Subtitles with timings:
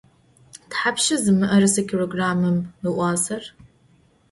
[0.71, 2.57] Thapşşa zı mı'erıse kilogrammım
[2.87, 3.43] ıuaser?